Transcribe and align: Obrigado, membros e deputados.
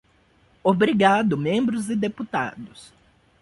Obrigado, 0.63 1.37
membros 1.37 1.87
e 1.91 1.95
deputados. 1.95 2.91